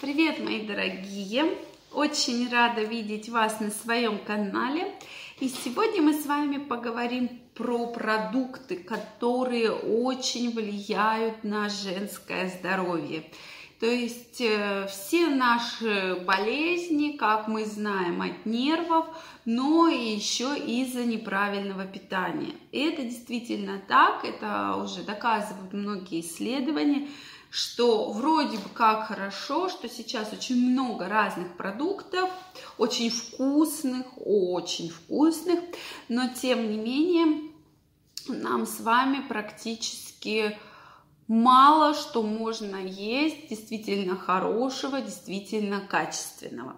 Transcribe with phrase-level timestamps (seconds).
[0.00, 1.56] Привет, мои дорогие!
[1.92, 4.92] Очень рада видеть вас на своем канале.
[5.38, 13.24] И сегодня мы с вами поговорим про продукты, которые очень влияют на женское здоровье.
[13.78, 19.06] То есть э, все наши болезни, как мы знаем, от нервов,
[19.44, 22.54] но еще из-за неправильного питания.
[22.72, 27.08] И это действительно так, это уже доказывают многие исследования
[27.54, 32.28] что вроде бы как хорошо, что сейчас очень много разных продуктов,
[32.78, 35.60] очень вкусных, очень вкусных,
[36.08, 37.52] но тем не менее
[38.26, 40.58] нам с вами практически
[41.28, 46.74] мало что можно есть действительно хорошего, действительно качественного.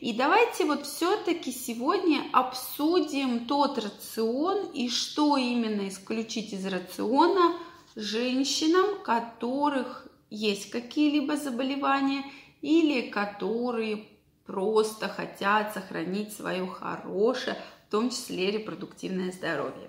[0.00, 7.58] И давайте вот все-таки сегодня обсудим тот рацион и что именно исключить из рациона
[7.96, 12.24] женщинам, которых есть какие-либо заболевания
[12.62, 14.06] или которые
[14.46, 19.88] просто хотят сохранить свое хорошее, в том числе репродуктивное здоровье.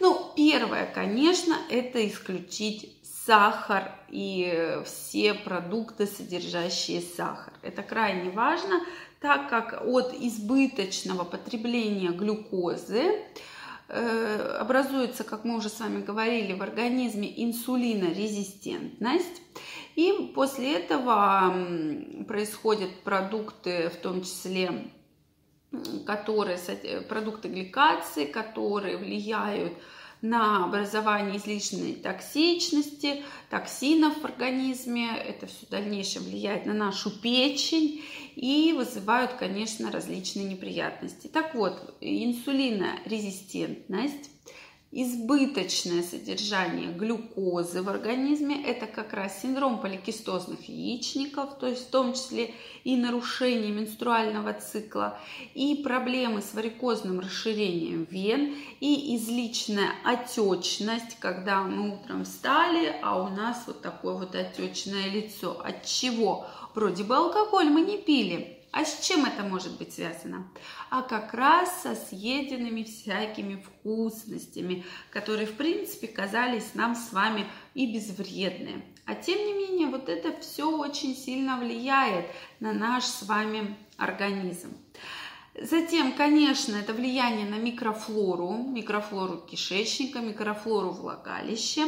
[0.00, 7.52] Ну, первое, конечно, это исключить сахар и все продукты, содержащие сахар.
[7.62, 8.80] Это крайне важно,
[9.20, 13.22] так как от избыточного потребления глюкозы
[13.88, 19.42] образуется, как мы уже с вами говорили, в организме инсулинорезистентность.
[19.94, 21.54] И после этого
[22.26, 24.90] происходят продукты, в том числе
[26.06, 26.58] которые,
[27.08, 29.80] продукты гликации, которые влияют на
[30.34, 35.16] образование излишней токсичности, токсинов в организме.
[35.16, 38.02] Это все в дальнейшем влияет на нашу печень
[38.34, 41.28] и вызывают, конечно, различные неприятности.
[41.28, 44.30] Так вот, инсулинорезистентность
[44.92, 52.14] избыточное содержание глюкозы в организме, это как раз синдром поликистозных яичников, то есть в том
[52.14, 55.18] числе и нарушение менструального цикла,
[55.54, 63.28] и проблемы с варикозным расширением вен, и изличная отечность, когда мы утром встали, а у
[63.28, 65.60] нас вот такое вот отечное лицо.
[65.64, 66.46] От чего?
[66.74, 70.46] Вроде бы алкоголь мы не пили, а с чем это может быть связано?
[70.90, 77.90] А как раз со съеденными всякими вкусностями, которые, в принципе, казались нам с вами и
[77.90, 78.84] безвредные.
[79.06, 82.26] А тем не менее, вот это все очень сильно влияет
[82.60, 84.76] на наш с вами организм.
[85.58, 91.82] Затем, конечно, это влияние на микрофлору, микрофлору кишечника, микрофлору влагалища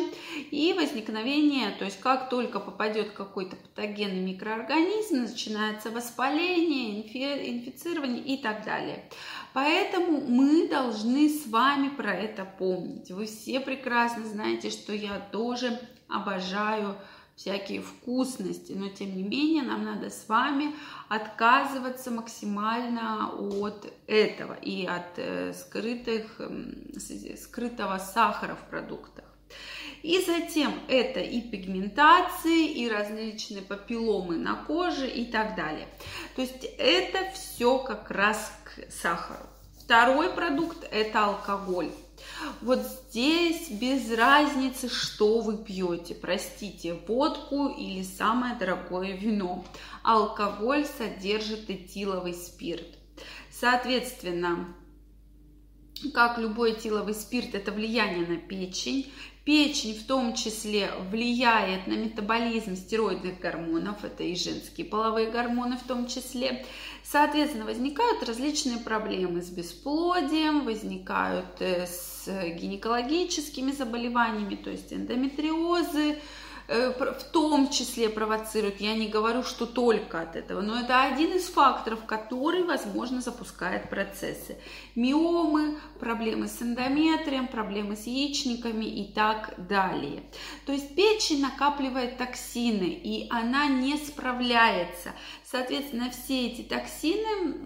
[0.51, 8.65] и возникновение, то есть как только попадет какой-то патогенный микроорганизм, начинается воспаление, инфицирование и так
[8.65, 9.05] далее.
[9.53, 13.11] Поэтому мы должны с вами про это помнить.
[13.11, 15.78] Вы все прекрасно знаете, что я тоже
[16.09, 16.97] обожаю
[17.38, 20.75] всякие вкусности, но тем не менее нам надо с вами
[21.09, 26.41] отказываться максимально от этого и от э, скрытых,
[27.41, 29.25] скрытого сахара в продуктах.
[30.03, 35.88] И затем это и пигментации, и различные папилломы на коже и так далее.
[36.34, 39.47] То есть это все как раз к сахару.
[39.84, 41.91] Второй продукт– это алкоголь.
[42.61, 46.15] Вот здесь без разницы, что вы пьете.
[46.15, 49.65] Простите, водку или самое дорогое вино.
[50.03, 52.87] Алкоголь содержит этиловый спирт.
[53.51, 54.75] Соответственно,
[56.15, 59.12] как любой этиловый спирт, это влияние на печень.
[59.48, 65.84] Печень в том числе влияет на метаболизм стероидных гормонов, это и женские половые гормоны в
[65.84, 66.66] том числе.
[67.03, 72.28] Соответственно, возникают различные проблемы с бесплодием, возникают э, с
[72.60, 76.19] гинекологическими заболеваниями, то есть эндометриозы,
[76.69, 78.83] в том числе провоцирует.
[78.83, 83.89] Я не говорю, что только от этого, но это один из факторов, который, возможно, запускает
[83.89, 84.59] процессы.
[84.95, 90.25] Миомы, проблемы с эндометрием, проблемы с яичниками и так далее.
[90.67, 95.13] То есть печень накапливает токсины, и она не справляется.
[95.51, 97.65] Соответственно, все эти токсины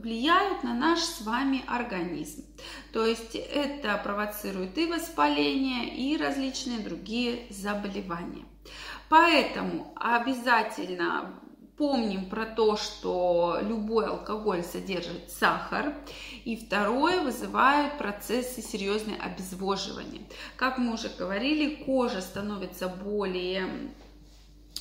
[0.00, 2.46] влияют на наш с вами организм.
[2.94, 7.97] То есть это провоцирует и воспаление, и различные другие заболевания.
[9.08, 11.40] Поэтому обязательно
[11.78, 15.94] помним про то, что любой алкоголь содержит сахар,
[16.44, 20.22] и второе вызывает процессы серьезной обезвоживания.
[20.56, 23.68] Как мы уже говорили, кожа становится более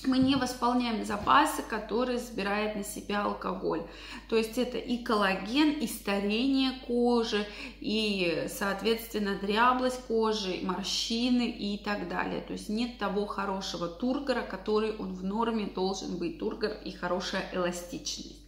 [0.05, 3.83] мы не восполняем запасы, которые забирает на себя алкоголь.
[4.29, 7.45] То есть это и коллаген, и старение кожи,
[7.79, 12.41] и, соответственно, дряблость кожи, морщины и так далее.
[12.41, 17.49] То есть нет того хорошего тургора, который он в норме должен быть, тургор и хорошая
[17.53, 18.41] эластичность.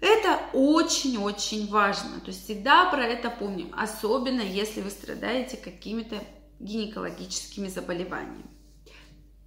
[0.00, 2.20] Это очень-очень важно.
[2.20, 6.22] То есть всегда про это помним, особенно если вы страдаете какими-то
[6.60, 8.53] гинекологическими заболеваниями.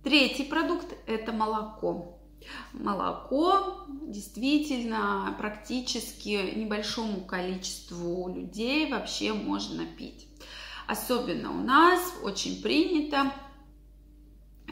[0.07, 2.17] Третий продукт– это молоко.
[2.71, 10.29] Молоко действительно практически небольшому количеству людей вообще можно пить.
[10.87, 13.33] Особенно у нас очень принято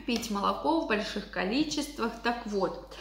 [0.06, 2.14] пить молоко в больших количествах.
[2.24, 2.96] Так вот,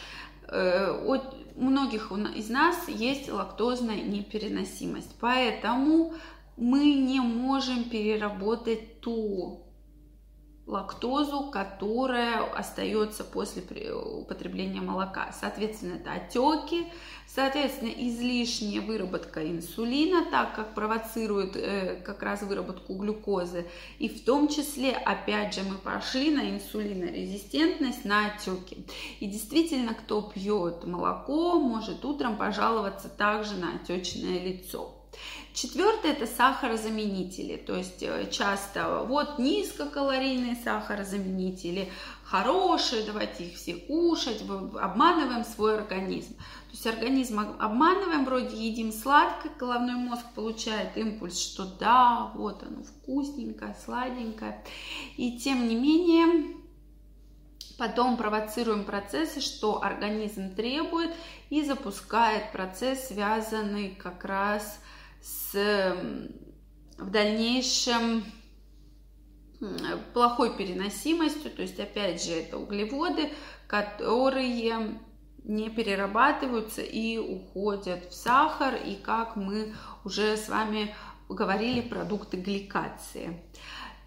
[0.49, 6.13] э, у многих из нас есть лактозная непереносимость, поэтому
[6.57, 9.64] мы не можем переработать ту
[10.67, 13.61] лактозу, которая остается после
[13.93, 15.31] употребления молока.
[15.39, 16.87] Соответственно, это отеки,
[17.27, 23.67] соответственно, излишняя выработка инсулина, так как провоцирует э, как раз выработку глюкозы.
[23.99, 28.87] И в том числе, опять же, мы пошли на инсулинорезистентность, на отеки.
[29.19, 34.95] И действительно, кто пьет молоко, может утром пожаловаться также на отечное лицо.
[35.53, 41.89] Четвертое– это сахарозаменители, то есть э, часто вот низкокалорийные сахарозаменители,
[42.25, 46.33] хорошие, давайте их все кушать, обманываем свой организм.
[46.33, 52.83] То есть организм обманываем, вроде едим сладкое, головной мозг получает импульс, что да, вот оно
[52.83, 54.61] вкусненькое, сладенькое.
[55.15, 56.55] И тем не менее,
[57.77, 61.11] Потом провоцируем процессы, что организм требует,
[61.49, 64.79] и запускает процесс, связанный как раз
[65.25, 65.95] с
[66.97, 68.23] в дальнейшем
[70.13, 73.33] плохой переносимостью, то есть опять же это углеводы,
[73.67, 74.99] которые
[75.43, 79.73] не перерабатываются и уходят в сахар, и как мы
[80.03, 80.95] уже с вами
[81.27, 83.41] говорили, продукты гликации.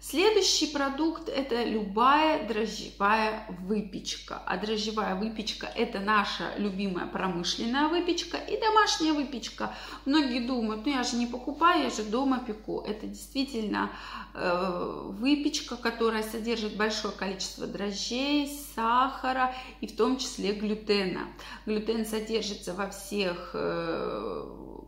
[0.01, 4.41] Следующий продукт это любая дрожжевая выпечка.
[4.45, 9.75] А дрожжевая выпечка это наша любимая промышленная выпечка и домашняя выпечка.
[10.05, 12.79] Многие думают, ну я же не покупаю, я же дома пеку.
[12.87, 13.91] Это действительно
[14.33, 21.27] э, выпечка, которая содержит большое количество дрожжей, сахара и в том числе глютена.
[21.65, 24.45] Глютен содержится во всех, э,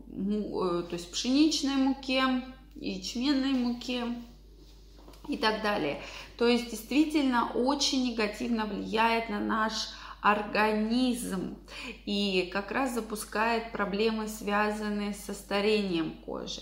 [0.07, 2.23] э, то есть пшеничной муке,
[2.75, 4.05] ячменной муке,
[5.27, 6.01] и так далее.
[6.37, 9.89] То есть действительно очень негативно влияет на наш
[10.21, 11.57] организм
[12.05, 16.61] и как раз запускает проблемы, связанные со старением кожи.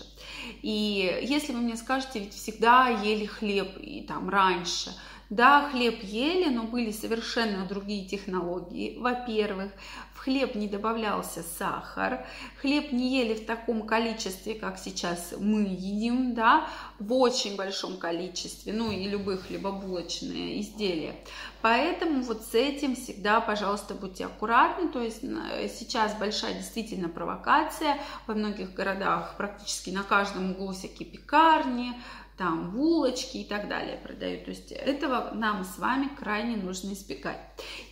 [0.62, 4.94] И если вы мне скажете, ведь всегда ели хлеб и там раньше–
[5.30, 8.98] да, хлеб ели, но были совершенно другие технологии.
[8.98, 9.70] Во-первых,
[10.12, 12.26] в хлеб не добавлялся сахар,
[12.60, 16.66] хлеб не ели в таком количестве, как сейчас мы едим, да,
[16.98, 21.14] в очень большом количестве, ну и любые хлебобулочные изделия.
[21.62, 24.88] Поэтому вот с этим всегда, пожалуйста, будьте аккуратны.
[24.88, 27.98] То есть сейчас большая действительно провокация.
[28.26, 31.94] Во многих городах практически на каждом углу всякие пекарни,
[32.40, 34.46] там булочки и так далее продают.
[34.46, 37.38] То есть этого нам с вами крайне нужно избегать.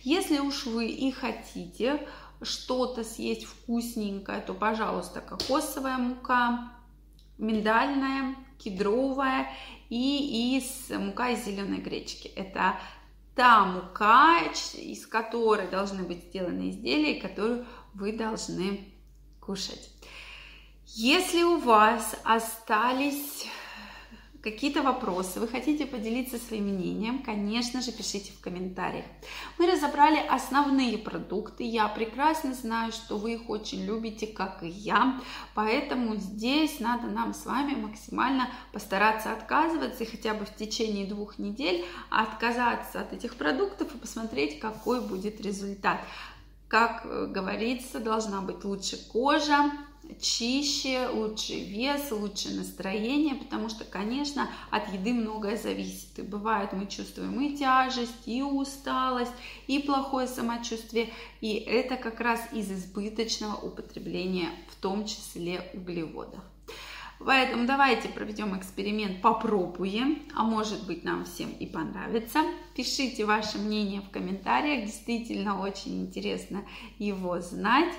[0.01, 2.01] Если уж вы и хотите
[2.41, 6.71] что-то съесть вкусненькое, то, пожалуйста, кокосовая мука,
[7.37, 9.51] миндальная, кедровая
[9.89, 12.27] и из мука из зеленой гречки.
[12.29, 12.79] Это
[13.35, 14.39] та мука,
[14.73, 18.95] из которой должны быть сделаны изделия, которые вы должны
[19.39, 19.91] кушать.
[20.87, 23.45] Если у вас остались
[24.41, 29.05] какие-то вопросы, вы хотите поделиться своим мнением, конечно же, пишите в комментариях.
[29.57, 31.63] Мы разобрали основные продукты.
[31.63, 35.19] Я прекрасно знаю, что вы их очень любите, как и я.
[35.55, 41.37] Поэтому здесь надо нам с вами максимально постараться отказываться и хотя бы в течение двух
[41.39, 45.99] недель отказаться от этих продуктов и посмотреть, какой будет результат.
[46.67, 49.71] Как э, говорится, должна быть лучше кожа,
[50.19, 56.17] чище, лучший вес, лучшее настроение, потому что, конечно, от еды многое зависит.
[56.17, 59.31] И бывает, мы чувствуем и тяжесть, и усталость,
[59.67, 61.09] и плохое самочувствие,
[61.41, 66.41] и это как раз из избыточного употребления, в том числе углеводов.
[67.19, 72.39] Поэтому давайте проведем эксперимент, попробуем, а может быть нам всем и понравится.
[72.75, 76.63] Пишите ваше мнение в комментариях, действительно очень интересно
[76.97, 77.93] его знать.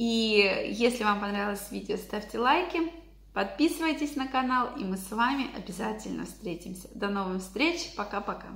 [0.00, 2.90] И если вам понравилось видео, ставьте лайки,
[3.34, 6.88] подписывайтесь на канал, и мы с вами обязательно встретимся.
[6.94, 8.46] До новых встреч, пока-пока!